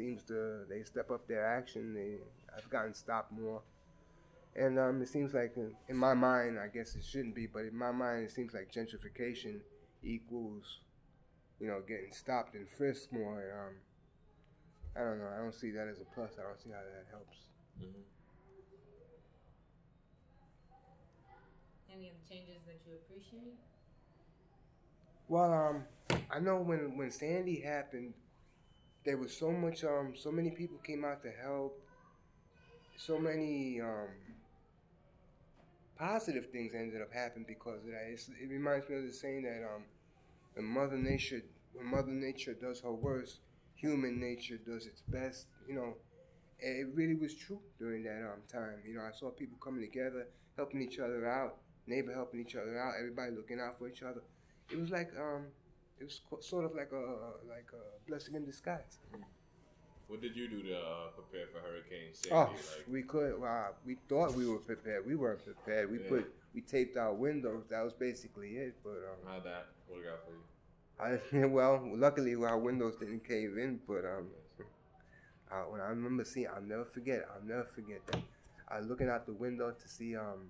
seems 0.00 0.22
to 0.24 0.64
they 0.68 0.82
step 0.82 1.10
up 1.10 1.26
their 1.28 1.46
action. 1.46 1.94
They 1.94 2.16
I've 2.56 2.68
gotten 2.70 2.94
stopped 2.94 3.32
more, 3.32 3.60
and 4.56 4.78
um, 4.78 5.02
it 5.02 5.08
seems 5.08 5.34
like 5.34 5.56
in, 5.56 5.72
in 5.88 5.96
my 5.96 6.14
mind, 6.14 6.58
I 6.58 6.68
guess 6.68 6.96
it 6.96 7.04
shouldn't 7.04 7.34
be, 7.34 7.46
but 7.46 7.64
in 7.64 7.76
my 7.76 7.92
mind, 7.92 8.24
it 8.24 8.30
seems 8.30 8.54
like 8.54 8.72
gentrification 8.72 9.60
equals 10.02 10.80
you 11.60 11.66
know, 11.68 11.82
getting 11.86 12.12
stopped 12.12 12.54
and 12.54 12.66
frisked 12.68 13.12
more. 13.12 13.40
And, 13.40 13.52
um, 13.52 13.74
I 14.96 15.00
don't 15.00 15.18
know. 15.18 15.28
I 15.32 15.42
don't 15.42 15.54
see 15.54 15.70
that 15.72 15.86
as 15.88 16.00
a 16.00 16.04
plus. 16.14 16.32
I 16.38 16.42
don't 16.42 16.60
see 16.60 16.70
how 16.70 16.80
that 16.80 17.06
helps. 17.10 17.36
Mhm. 17.78 18.02
Any 21.92 22.08
of 22.08 22.14
the 22.22 22.34
changes 22.34 22.62
that 22.66 22.80
you 22.86 22.96
appreciate? 22.96 23.58
Well, 25.28 25.52
um, 25.52 25.84
I 26.30 26.40
know 26.40 26.60
when 26.60 26.96
when 26.96 27.10
Sandy 27.10 27.60
happened, 27.60 28.14
there 29.04 29.16
was 29.16 29.36
so 29.36 29.50
much, 29.50 29.84
um, 29.84 30.14
so 30.16 30.30
many 30.30 30.50
people 30.50 30.78
came 30.78 31.04
out 31.04 31.22
to 31.22 31.30
help. 31.30 31.80
So 32.96 33.18
many 33.18 33.80
um, 33.80 34.08
positive 35.98 36.50
things 36.50 36.72
ended 36.74 37.02
up 37.02 37.12
happening 37.12 37.44
because 37.46 37.80
of 37.84 37.90
that. 37.90 38.06
It's, 38.10 38.28
it 38.28 38.48
reminds 38.48 38.88
me 38.88 38.96
of 38.96 39.04
the 39.04 39.12
saying 39.12 39.42
that 39.42 39.62
um, 39.64 39.82
when 40.54 40.66
Mother 40.66 40.96
Nature, 40.96 41.42
when 41.74 41.86
Mother 41.86 42.10
Nature 42.12 42.54
does 42.54 42.80
her 42.80 42.92
worst, 42.92 43.40
human 43.74 44.20
nature 44.20 44.58
does 44.58 44.86
its 44.86 45.02
best. 45.08 45.46
You 45.68 45.74
know, 45.74 45.94
it 46.58 46.88
really 46.94 47.14
was 47.14 47.34
true 47.34 47.60
during 47.78 48.04
that 48.04 48.22
um 48.32 48.42
time. 48.52 48.82
You 48.86 48.94
know, 48.94 49.02
I 49.02 49.12
saw 49.18 49.30
people 49.30 49.58
coming 49.62 49.82
together, 49.82 50.28
helping 50.56 50.82
each 50.82 50.98
other 50.98 51.28
out, 51.28 51.58
neighbor 51.86 52.12
helping 52.14 52.40
each 52.40 52.56
other 52.56 52.78
out, 52.78 52.94
everybody 52.98 53.32
looking 53.32 53.60
out 53.60 53.78
for 53.78 53.88
each 53.88 54.02
other. 54.02 54.22
It 54.70 54.78
was 54.78 54.90
like 54.90 55.10
um, 55.18 55.46
it 56.00 56.04
was 56.04 56.20
co- 56.28 56.40
sort 56.40 56.64
of 56.64 56.74
like 56.74 56.90
a 56.92 57.48
like 57.48 57.68
a 57.74 58.08
blessing 58.08 58.34
in 58.34 58.44
disguise. 58.44 58.98
What 60.08 60.20
did 60.20 60.34
you 60.34 60.48
do 60.48 60.62
to 60.62 60.74
uh, 60.76 61.06
prepare 61.14 61.46
for 61.52 61.60
Hurricane 61.60 62.12
Sandy? 62.12 62.34
Oh, 62.34 62.50
like, 62.50 62.86
we 62.88 63.02
could. 63.02 63.40
Wow, 63.40 63.74
we 63.86 63.96
thought 64.08 64.34
we 64.34 64.46
were 64.46 64.58
prepared. 64.58 65.06
We 65.06 65.14
weren't 65.14 65.44
prepared. 65.44 65.90
We 65.90 65.98
Yeah. 65.98 66.08
put 66.08 66.34
we 66.52 66.62
taped 66.62 66.96
our 66.96 67.14
windows. 67.14 67.66
That 67.70 67.82
was 67.84 67.92
basically 67.92 68.56
it. 68.56 68.74
But 68.82 68.98
um, 69.10 69.18
how 69.24 69.40
that 69.40 69.68
work 69.88 70.06
out 70.10 70.20
for 70.26 70.32
you? 70.34 71.42
I 71.42 71.46
well, 71.56 71.88
luckily 71.94 72.34
our 72.34 72.58
windows 72.58 72.96
didn't 72.96 73.24
cave 73.24 73.56
in. 73.56 73.80
But 73.86 74.04
um, 74.04 74.30
uh, 75.52 75.62
when 75.70 75.80
I 75.80 75.88
remember 75.88 76.24
seeing, 76.24 76.48
I'll 76.48 76.62
never 76.62 76.84
forget. 76.86 77.24
I'll 77.32 77.46
never 77.46 77.64
forget 77.64 78.04
that. 78.08 78.22
I 78.68 78.78
was 78.78 78.86
looking 78.86 79.08
out 79.08 79.26
the 79.26 79.32
window 79.34 79.70
to 79.70 79.88
see 79.88 80.16
um, 80.16 80.48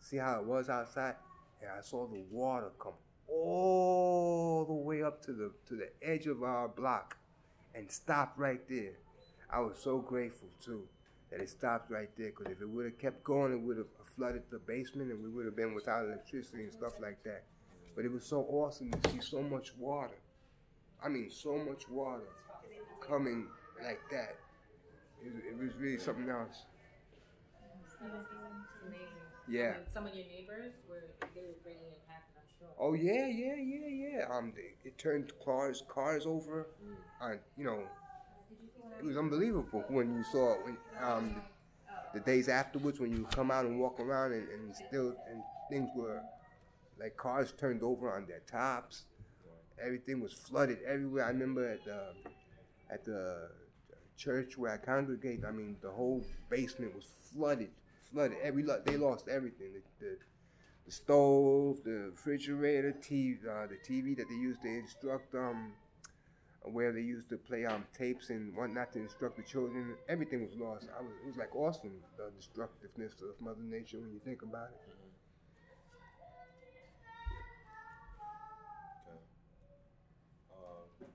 see 0.00 0.18
how 0.18 0.38
it 0.38 0.44
was 0.44 0.68
outside, 0.68 1.16
and 1.60 1.70
I 1.70 1.80
saw 1.80 2.06
the 2.06 2.22
water 2.30 2.70
come 2.78 2.94
all 3.32 4.64
the 4.66 4.72
way 4.72 5.02
up 5.02 5.22
to 5.24 5.32
the 5.32 5.50
to 5.68 5.76
the 5.76 5.90
edge 6.02 6.26
of 6.26 6.42
our 6.42 6.68
block 6.68 7.16
and 7.74 7.90
stopped 7.90 8.38
right 8.38 8.60
there. 8.68 8.94
I 9.50 9.60
was 9.60 9.76
so 9.78 9.98
grateful 9.98 10.48
too 10.64 10.84
that 11.30 11.40
it 11.40 11.48
stopped 11.48 11.90
right 11.90 12.10
there 12.16 12.30
because 12.36 12.52
if 12.52 12.60
it 12.60 12.68
would 12.68 12.84
have 12.84 12.98
kept 12.98 13.24
going, 13.24 13.52
it 13.52 13.60
would 13.60 13.78
have 13.78 13.86
flooded 14.16 14.42
the 14.50 14.58
basement 14.58 15.10
and 15.10 15.22
we 15.22 15.30
would 15.30 15.46
have 15.46 15.56
been 15.56 15.74
without 15.74 16.04
electricity 16.04 16.64
and 16.64 16.72
stuff 16.72 16.92
like 17.00 17.22
that. 17.24 17.44
But 17.96 18.04
it 18.04 18.12
was 18.12 18.24
so 18.24 18.46
awesome 18.50 18.90
to 18.90 19.10
see 19.10 19.20
so 19.20 19.42
much 19.42 19.74
water. 19.78 20.16
I 21.04 21.08
mean, 21.08 21.30
so 21.30 21.56
much 21.56 21.88
water 21.88 22.28
coming 23.00 23.46
like 23.82 24.00
that. 24.10 24.36
It, 25.24 25.32
it 25.50 25.58
was 25.58 25.74
really 25.78 25.98
something 25.98 26.28
else. 26.28 26.64
Yeah. 29.48 29.74
Some 29.92 30.06
of 30.06 30.14
your 30.14 30.26
neighbors 30.26 30.72
were 30.88 31.04
they 31.34 31.42
were 31.42 31.52
I'm 31.64 31.80
sure. 31.98 32.11
Oh 32.78 32.94
yeah, 32.94 33.26
yeah, 33.26 33.54
yeah, 33.56 33.88
yeah. 33.88 34.24
Um, 34.30 34.52
they, 34.56 34.74
it 34.88 34.98
turned 34.98 35.32
cars 35.44 35.82
cars 35.88 36.26
over. 36.26 36.68
and 37.20 37.38
you 37.56 37.64
know, 37.64 37.82
it 38.98 39.04
was 39.04 39.16
unbelievable 39.16 39.84
when 39.88 40.12
you 40.12 40.24
saw 40.24 40.54
when 40.64 40.76
um 41.02 41.42
the, 42.12 42.18
the 42.18 42.20
days 42.20 42.48
afterwards 42.48 43.00
when 43.00 43.10
you 43.12 43.26
come 43.32 43.50
out 43.50 43.64
and 43.64 43.78
walk 43.78 44.00
around 44.00 44.32
and, 44.32 44.48
and 44.48 44.74
still 44.74 45.14
and 45.30 45.42
things 45.70 45.90
were 45.94 46.22
like 46.98 47.16
cars 47.16 47.52
turned 47.58 47.82
over 47.82 48.14
on 48.14 48.26
their 48.26 48.40
tops. 48.50 49.04
Everything 49.84 50.20
was 50.20 50.32
flooded 50.32 50.78
everywhere. 50.86 51.24
I 51.24 51.28
remember 51.28 51.68
at 51.68 51.84
the 51.84 52.14
at 52.90 53.04
the 53.04 53.50
church 54.16 54.58
where 54.58 54.72
I 54.72 54.76
congregate. 54.76 55.44
I 55.46 55.50
mean, 55.50 55.76
the 55.82 55.90
whole 55.90 56.24
basement 56.50 56.94
was 56.94 57.06
flooded, 57.32 57.70
flooded. 58.12 58.38
Every 58.42 58.64
they 58.84 58.96
lost 58.96 59.28
everything. 59.28 59.72
The, 60.00 60.06
the, 60.06 60.18
the 60.86 60.92
stove, 60.92 61.82
the 61.84 62.10
refrigerator, 62.12 62.92
TV, 62.92 63.48
uh, 63.48 63.66
the 63.66 63.76
TV 63.76 64.14
that 64.14 64.28
they 64.28 64.34
used 64.36 64.62
to 64.62 64.68
instruct 64.68 65.34
um 65.34 65.72
where 66.64 66.92
they 66.92 67.00
used 67.02 67.28
to 67.28 67.36
play 67.38 67.64
um 67.66 67.84
tapes 67.96 68.30
and 68.30 68.54
whatnot 68.56 68.92
to 68.92 69.00
instruct 69.00 69.36
the 69.36 69.42
children. 69.42 69.96
Everything 70.08 70.42
was 70.42 70.54
lost. 70.56 70.88
I 70.98 71.02
was, 71.02 71.12
it 71.22 71.26
was 71.26 71.36
like 71.36 71.54
awesome 71.56 72.02
the 72.16 72.30
destructiveness 72.36 73.14
of 73.22 73.40
Mother 73.40 73.62
Nature 73.62 74.00
when 74.00 74.12
you 74.12 74.20
think 74.24 74.42
about 74.42 74.70
it. 74.70 74.80
Okay. 79.08 79.18
Uh, 80.50 81.06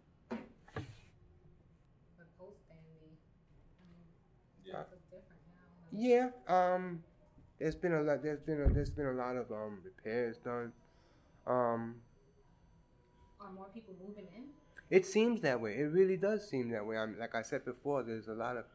But 2.18 2.28
post 2.38 2.68
Sandy, 2.68 3.18
I 3.80 3.84
mean, 3.88 4.08
yeah. 4.66 4.84
different 5.12 5.28
now. 5.56 5.90
Yeah, 5.92 6.30
um, 6.48 7.04
there's 7.60 7.76
been 7.76 7.94
a 7.94 8.02
lot. 8.02 8.22
There's 8.24 8.40
been 8.40 8.62
a, 8.62 8.70
there's 8.70 8.90
been 8.90 9.08
a 9.08 9.14
lot 9.14 9.36
of 9.36 9.52
um 9.52 9.80
repairs 9.84 10.38
done. 10.38 10.72
Um, 11.46 11.96
Are 13.40 13.52
more 13.54 13.68
people 13.74 13.96
moving 14.06 14.28
in? 14.36 14.44
it 14.90 15.06
seems 15.06 15.42
that 15.42 15.60
way. 15.60 15.74
It 15.78 15.92
really 15.92 16.18
does 16.18 16.48
seem 16.50 16.70
that 16.72 16.86
way. 16.86 16.98
I'm 16.98 17.18
like 17.20 17.36
I 17.36 17.42
said 17.42 17.66
before. 17.66 18.04
There's 18.04 18.28
a 18.28 18.34
lot 18.34 18.58
of 18.58 18.66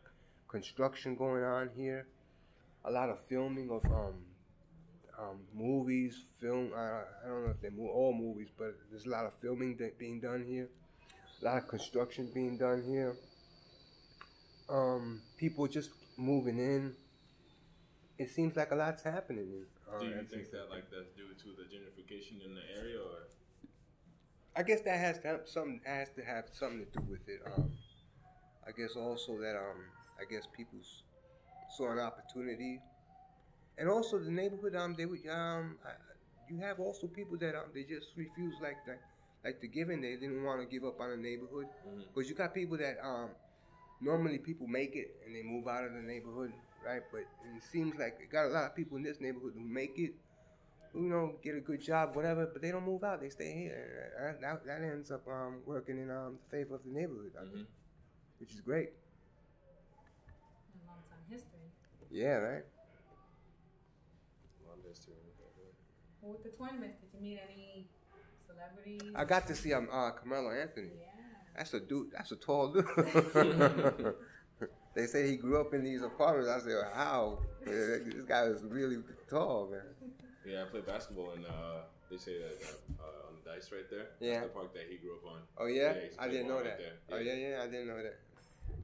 construction 0.49 1.15
going 1.17 1.45
on 1.45 1.71
here. 1.77 2.07
A 2.85 2.91
lot 2.91 3.09
of 3.09 3.21
filming 3.29 3.71
of 3.71 3.85
um, 3.87 4.15
um 5.19 5.39
movies. 5.55 6.25
Film. 6.41 6.73
I, 6.75 7.03
I 7.25 7.29
don't 7.29 7.45
know 7.45 7.51
if 7.51 7.61
they're 7.61 7.71
mo- 7.71 7.93
all 7.93 8.13
movies, 8.13 8.49
but 8.59 8.75
there's 8.91 9.07
a 9.07 9.11
lot 9.11 9.27
of 9.27 9.33
filming 9.41 9.77
that 9.77 9.99
being 9.99 10.21
done 10.21 10.45
here. 10.47 10.69
A 11.41 11.45
lot 11.45 11.59
of 11.59 11.69
construction 11.69 12.31
being 12.35 12.57
done 12.57 12.83
here. 12.87 13.15
Um, 14.69 15.21
people 15.37 15.67
just 15.67 15.91
moving 16.17 16.59
in. 16.59 16.95
It 18.23 18.31
seems 18.31 18.55
like 18.55 18.71
a 18.71 18.77
lot's 18.77 19.03
happening. 19.03 19.67
Do 19.99 20.07
you 20.07 20.23
think 20.31 20.53
that 20.53 20.71
like 20.71 20.87
that's 20.95 21.11
due 21.19 21.35
to 21.43 21.49
the 21.59 21.67
gentrification 21.67 22.39
in 22.47 22.55
the 22.55 22.63
area, 22.79 22.99
or 23.01 23.27
I 24.55 24.63
guess 24.63 24.81
that 24.83 24.97
has 24.97 25.19
to 25.21 25.27
have 25.27 25.41
something 25.47 25.81
has 25.85 26.09
to 26.11 26.23
have 26.23 26.45
something 26.53 26.87
to 26.87 26.99
do 27.01 27.05
with 27.11 27.29
it. 27.29 27.41
Um, 27.45 27.73
I 28.65 28.71
guess 28.71 28.95
also 28.95 29.41
that 29.41 29.57
um, 29.57 29.83
I 30.21 30.25
guess 30.31 30.47
people 30.57 30.79
saw 31.77 31.91
an 31.91 31.99
opportunity, 31.99 32.79
and 33.77 33.89
also 33.91 34.21
the 34.21 34.31
neighborhood. 34.31 34.77
Um, 34.77 34.95
they 34.97 35.07
would 35.07 35.27
um, 35.29 35.79
I, 35.85 35.91
you 36.49 36.61
have 36.61 36.79
also 36.79 37.09
people 37.09 37.37
that 37.39 37.57
um, 37.57 37.75
they 37.75 37.83
just 37.83 38.15
refuse 38.15 38.55
like 38.63 38.79
that, 38.87 39.01
like 39.45 39.61
the 39.61 39.67
giving. 39.67 40.01
They 40.01 40.15
didn't 40.15 40.45
want 40.45 40.61
to 40.61 40.67
give 40.67 40.85
up 40.85 41.01
on 41.01 41.11
the 41.11 41.17
neighborhood 41.17 41.67
because 42.15 42.31
you 42.31 42.37
got 42.37 42.55
people 42.55 42.77
that 42.79 42.99
um, 43.03 43.31
normally 44.01 44.39
people 44.39 44.69
make 44.69 44.95
it 44.95 45.17
and 45.27 45.35
they 45.35 45.43
move 45.43 45.67
out 45.67 45.83
of 45.83 45.93
the 45.93 46.03
neighborhood, 46.03 46.53
right? 46.85 47.03
But 47.11 47.21
it 47.21 47.63
seems 47.71 47.95
like 47.99 48.19
it 48.21 48.31
got 48.31 48.47
a 48.47 48.49
lot 48.49 48.65
of 48.65 48.77
people 48.77 48.97
in 48.97 49.03
this 49.03 49.21
neighborhood 49.21 49.53
who 49.55 49.61
make 49.61 49.99
it 49.99 50.15
who, 50.93 51.05
you 51.05 51.09
know, 51.09 51.33
get 51.43 51.57
a 51.57 51.61
good 51.61 51.81
job, 51.81 52.15
whatever, 52.15 52.47
but 52.53 52.61
they 52.61 52.71
don't 52.71 52.85
move 52.85 53.03
out. 53.03 53.21
They 53.21 53.31
stay 53.31 53.53
here. 53.53 54.13
And 54.21 54.43
that, 54.43 54.67
that 54.67 54.83
ends 54.83 55.11
up 55.11 55.27
um, 55.27 55.63
working 55.65 55.99
in 55.99 56.11
um, 56.11 56.39
favor 56.51 56.75
of 56.75 56.83
the 56.85 56.91
neighborhood, 56.91 57.33
I 57.41 57.45
think, 57.55 57.67
which 58.39 58.53
is 58.53 58.61
great. 58.61 58.91
A 60.75 60.87
long 60.87 60.99
time 61.09 61.25
history. 61.31 61.61
Yeah, 62.11 62.35
right? 62.35 62.65
Long 64.69 64.79
history. 64.87 65.15
Well, 66.21 66.33
with 66.33 66.45
the 66.45 66.57
tournaments, 66.57 66.99
did 67.01 67.09
you 67.19 67.21
meet 67.21 67.41
any 67.51 67.89
celebrities? 68.47 69.13
I 69.17 69.25
got 69.25 69.47
to 69.49 69.57
see 69.57 69.73
um, 69.73 69.89
uh, 69.91 70.11
Carmelo 70.11 70.53
Anthony. 70.53 70.91
Yeah. 71.01 71.07
That's 71.57 71.75
a 71.75 71.81
dude. 71.81 72.13
That's 72.13 72.33
a 72.33 72.37
tall 72.37 72.73
dude. 72.73 72.85
they 74.95 75.07
say 75.07 75.29
he 75.29 75.37
grew 75.37 75.61
up 75.61 75.75
in 75.75 75.85
these 75.85 76.03
apartments. 76.03 76.51
I 76.51 76.59
said, 76.61 76.85
how? 76.95 77.39
This 77.65 78.25
guy 78.27 78.45
is 78.45 78.63
really 78.65 78.99
tall, 79.29 79.71
man. 79.71 79.83
Yeah, 80.47 80.63
I 80.63 80.65
played 80.67 80.87
basketball, 80.87 81.33
and 81.33 81.47
uh, 81.47 81.83
they 82.11 82.17
say 82.19 82.39
that 82.39 82.75
uh, 83.01 83.29
on 83.29 83.37
the 83.43 83.51
dice 83.51 83.71
right 83.73 83.89
there. 83.89 84.09
Yeah. 84.21 84.41
That's 84.41 84.49
the 84.49 84.59
park 84.59 84.75
that 84.75 84.87
he 84.91 84.97
grew 84.97 85.17
up 85.17 85.27
on. 85.33 85.41
Oh 85.59 85.67
yeah, 85.67 85.93
to 85.93 86.01
I 86.19 86.29
didn't 86.29 86.49
know 86.49 86.57
right 86.57 86.65
that. 86.65 86.79
there. 86.79 86.95
Oh 87.13 87.19
yeah, 87.19 87.35
yeah, 87.35 87.63
I 87.63 87.67
didn't 87.67 87.87
know 87.87 88.03
that. 88.03 88.19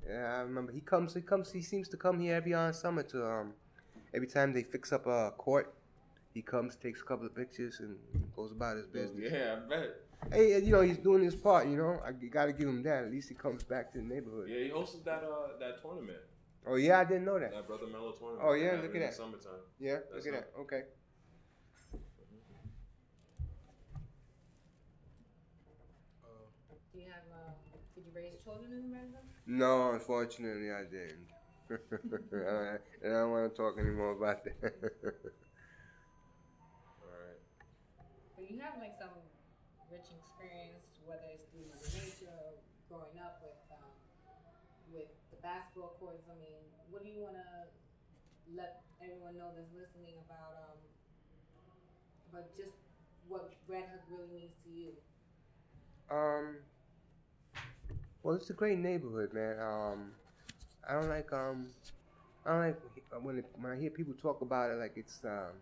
Yeah, 0.09 0.37
I 0.37 0.41
remember 0.43 0.73
he 0.73 0.81
comes. 0.81 1.15
He 1.15 1.21
comes. 1.21 1.51
He 1.51 1.63
seems 1.63 1.89
to 1.89 1.97
come 1.97 2.21
here 2.21 2.37
every 2.37 2.55
uh, 2.55 2.73
summer 2.73 3.03
to 3.05 3.27
um. 3.27 3.53
Every 4.15 4.29
time 4.29 4.53
they 4.55 4.63
fix 4.63 4.91
up 4.93 5.07
a 5.07 5.33
court, 5.37 5.75
he 6.33 6.41
comes, 6.41 6.77
takes 6.77 7.03
a 7.03 7.05
couple 7.05 7.27
of 7.27 7.35
pictures, 7.35 7.81
and 7.81 7.97
goes 8.35 8.53
about 8.53 8.77
his 8.77 8.87
business. 8.87 9.31
Yeah, 9.31 9.57
I 9.57 9.69
bet. 9.69 9.97
Hey, 10.33 10.61
you 10.63 10.73
know 10.73 10.83
he's 10.83 10.99
doing 10.99 11.23
his 11.23 11.35
part. 11.35 11.67
You 11.69 11.77
know, 11.77 12.01
I 12.05 12.13
got 12.13 12.47
to 12.47 12.53
give 12.53 12.69
him 12.69 12.83
that. 12.83 13.05
At 13.05 13.11
least 13.11 13.29
he 13.29 13.35
comes 13.35 13.63
back 13.63 13.93
to 13.93 13.99
the 13.99 14.05
neighborhood. 14.05 14.49
Yeah, 14.51 14.65
he 14.65 14.71
hosted 14.71 15.05
that 15.05 15.23
uh 15.25 15.59
that 15.59 15.81
tournament, 15.81 16.19
Oh 16.67 16.75
yeah, 16.77 16.99
I 17.01 17.05
didn't 17.05 17.25
know 17.25 17.39
that. 17.39 17.53
that 17.53 17.67
Brother 17.67 17.87
Mello 17.87 18.13
tournament. 18.13 18.43
Oh, 18.45 18.53
yeah, 18.53 18.73
look 18.73 18.91
at 18.91 18.97
in 18.97 19.01
that. 19.03 19.15
Summertime. 19.15 19.61
Yeah, 19.79 19.99
That's 20.13 20.27
look 20.27 20.35
at 20.35 20.41
that. 20.41 20.61
Okay. 20.61 20.83
Do 26.93 26.99
you 26.99 27.07
have? 27.07 27.23
Uh, 27.31 27.53
did 27.95 28.05
you 28.07 28.13
raise 28.15 28.43
children 28.43 28.73
in 28.73 28.85
America? 28.85 29.19
No, 29.47 29.93
unfortunately, 29.93 30.71
I 30.73 30.83
didn't. 30.85 31.29
and 31.71 33.15
I 33.15 33.19
don't 33.21 33.31
want 33.31 33.51
to 33.51 33.57
talk 33.57 33.79
anymore 33.79 34.13
about 34.13 34.43
that. 34.45 34.57
All 34.63 34.71
right. 37.13 37.41
But 38.37 38.51
you 38.51 38.59
have 38.61 38.79
like 38.81 38.95
some 38.99 39.11
rich 39.91 40.09
experience, 40.13 40.85
whether 41.05 41.25
it's 41.33 41.49
through 41.53 41.69
Mother 41.69 41.89
Nature, 41.97 42.33
or 42.33 42.61
growing 42.89 43.17
up 43.21 43.41
with 43.41 43.57
um, 43.73 43.93
with 44.93 45.11
the 45.33 45.39
basketball 45.41 45.97
courts. 46.01 46.29
I 46.29 46.37
mean, 46.41 46.61
what 46.93 47.05
do 47.05 47.09
you 47.09 47.21
want 47.21 47.37
to 47.37 47.49
let 48.53 48.85
everyone 49.01 49.37
know 49.37 49.53
that's 49.57 49.73
listening 49.73 50.17
about 50.25 50.57
um, 50.57 50.79
about 52.33 52.49
just 52.57 52.77
what 53.29 53.53
Red 53.69 53.85
Hook 53.93 54.05
really 54.09 54.29
means 54.33 54.55
to 54.65 54.71
you? 54.71 54.93
Um. 56.11 56.61
Well, 58.23 58.37
it's 58.37 58.51
a 58.51 58.55
great 58.55 58.79
neighborhood, 58.79 59.33
man. 59.33 59.57
Um, 59.61 60.13
I 60.89 60.95
don't 60.95 61.09
like 61.09 61.33
um, 61.33 61.69
I 62.45 62.51
don't 62.51 62.61
like 62.61 62.81
when 63.23 63.39
it, 63.39 63.45
when 63.61 63.73
I 63.73 63.77
hear 63.79 63.91
people 63.91 64.15
talk 64.15 64.43
about 64.43 64.71
it 64.71 64.79
like 64.79 64.93
it's 64.97 65.21
um, 65.25 65.57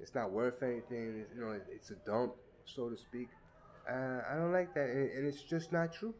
it's 0.00 0.14
not 0.14 0.30
worth 0.30 0.62
anything. 0.62 1.20
It's, 1.20 1.34
you 1.34 1.40
know, 1.40 1.58
it's 1.70 1.90
a 1.90 1.96
dump, 2.06 2.34
so 2.66 2.88
to 2.90 2.96
speak. 2.96 3.30
Uh, 3.88 4.20
I 4.30 4.36
don't 4.36 4.52
like 4.52 4.74
that, 4.74 4.88
and, 4.88 5.10
and 5.10 5.26
it's 5.26 5.42
just 5.42 5.72
not 5.72 5.92
true. 5.92 6.14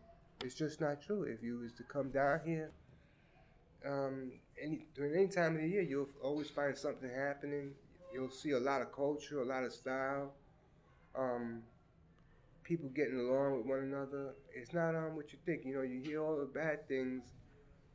It's 0.45 0.55
just 0.55 0.81
not 0.81 1.01
true. 1.03 1.23
If 1.25 1.43
you 1.43 1.59
was 1.59 1.73
to 1.75 1.83
come 1.85 2.11
down 2.11 2.41
here, 2.45 2.73
um, 3.87 4.33
any 4.63 4.87
during 4.95 5.15
any 5.15 5.29
time 5.29 5.57
of 5.57 5.63
the 5.63 5.69
year, 5.69 5.83
you'll 5.83 6.09
always 6.23 6.51
find 6.51 6.77
something 6.77 7.11
happening. 7.11 7.73
You'll 8.13 8.31
see 8.31 8.53
a 8.53 8.59
lot 8.59 8.83
of 8.83 8.93
culture, 8.93 9.41
a 9.41 9.45
lot 9.45 9.65
of 9.65 9.73
style. 9.73 10.33
Um, 11.17 11.63
people 12.63 12.89
getting 12.91 13.19
along 13.19 13.59
with 13.59 13.67
one 13.67 13.81
another. 13.81 14.35
It's 14.55 14.73
not 14.73 14.95
um 14.95 15.17
what 15.17 15.33
you 15.33 15.39
think. 15.47 15.65
You 15.65 15.75
know, 15.77 15.83
you 15.83 16.01
hear 16.01 16.23
all 16.23 16.37
the 16.39 16.47
bad 16.47 16.89
things, 16.89 17.33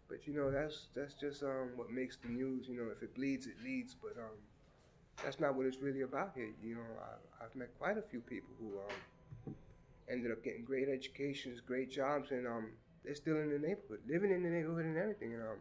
but 0.10 0.27
you 0.27 0.34
know 0.34 0.51
that's 0.51 0.89
that's 0.96 1.15
just 1.15 1.44
um 1.44 1.72
what 1.77 1.91
makes 1.91 2.18
the 2.18 2.29
news. 2.29 2.68
You 2.70 2.77
know, 2.77 2.91
if 2.96 3.03
it 3.03 3.15
bleeds, 3.15 3.48
it 3.48 3.56
leads. 3.63 3.96
But 3.96 4.18
um, 4.20 4.38
that's 5.24 5.40
not 5.40 5.56
what 5.56 5.66
it's 5.66 5.78
really 5.82 6.02
about 6.02 6.32
here. 6.36 6.50
You 6.64 6.76
know, 6.76 6.88
I, 7.40 7.44
have 7.44 7.56
met 7.56 7.70
quite 7.78 7.98
a 7.98 8.02
few 8.02 8.20
people 8.22 8.50
who 8.60 8.80
um, 8.80 9.56
ended 10.10 10.32
up 10.32 10.44
getting 10.44 10.64
great 10.64 10.88
educations, 10.90 11.60
great 11.62 11.92
jobs, 11.92 12.32
and 12.32 12.48
um, 12.48 12.72
they're 13.04 13.16
still 13.16 13.38
in 13.38 13.50
the 13.50 13.60
neighborhood, 13.60 14.00
living 14.08 14.32
in 14.32 14.44
the 14.44 14.50
neighborhood 14.50 14.86
and 14.86 14.98
everything. 14.98 15.34
And, 15.34 15.44
um, 15.44 15.60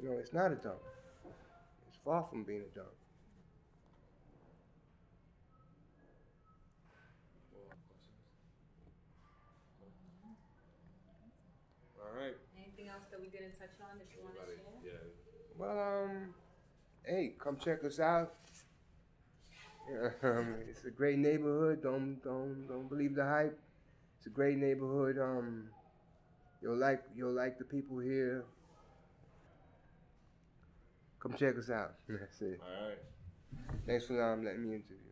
you 0.00 0.08
know, 0.08 0.16
it's 0.18 0.32
not 0.32 0.52
a 0.52 0.56
dump. 0.56 0.80
It's 1.88 1.98
far 2.04 2.26
from 2.30 2.44
being 2.44 2.62
a 2.62 2.74
dump. 2.74 2.88
All 11.98 12.14
right. 12.14 12.36
Anything 12.56 12.88
else 12.88 13.04
that 13.10 13.20
we 13.20 13.26
didn't 13.26 13.58
touch 13.58 13.74
on 13.82 13.98
that 13.98 14.06
you 14.14 14.22
want 14.22 14.34
to 14.36 14.46
share? 14.46 14.92
Yeah. 14.92 14.92
Well, 15.58 15.78
um, 15.78 16.34
hey, 17.06 17.34
come 17.38 17.56
check 17.56 17.84
us 17.84 18.00
out. 18.00 18.34
Um, 20.22 20.56
it's 20.68 20.84
a 20.84 20.90
great 20.90 21.18
neighborhood. 21.18 21.82
Don't 21.82 22.22
don't 22.22 22.66
don't 22.66 22.88
believe 22.88 23.14
the 23.14 23.24
hype. 23.24 23.58
It's 24.18 24.26
a 24.26 24.30
great 24.30 24.56
neighborhood. 24.56 25.16
Um, 25.18 25.68
you'll 26.60 26.76
like 26.76 27.02
you'll 27.14 27.32
like 27.32 27.58
the 27.58 27.64
people 27.64 27.98
here. 27.98 28.44
Come 31.20 31.34
check 31.34 31.56
us 31.56 31.70
out. 31.70 31.94
That's 32.08 32.40
it. 32.42 32.60
All 32.60 32.88
right. 32.88 32.98
Thanks 33.86 34.06
for 34.06 34.20
um, 34.20 34.44
letting 34.44 34.62
me 34.62 34.74
interview. 34.74 34.86
Thank 34.86 34.90
you. 34.90 34.96
Yeah. 34.96 35.05